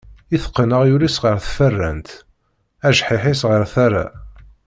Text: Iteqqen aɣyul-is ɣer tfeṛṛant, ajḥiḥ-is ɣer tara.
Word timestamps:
Iteqqen 0.35 0.75
aɣyul-is 0.77 1.17
ɣer 1.23 1.37
tfeṛṛant, 1.45 2.07
ajḥiḥ-is 2.87 3.41
ɣer 3.49 3.61
tara. 3.73 4.05